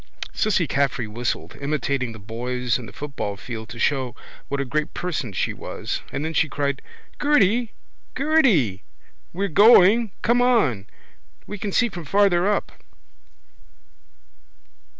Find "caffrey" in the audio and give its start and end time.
0.65-1.05